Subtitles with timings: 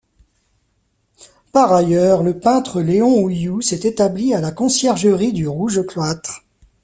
[1.51, 6.41] Par ailleurs, le peintre Léon Houyoux s'est établi à la Conciergerie du Rouge-Cloître.